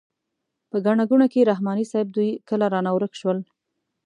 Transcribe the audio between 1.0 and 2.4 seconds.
ګوڼه کې رحماني صیب دوی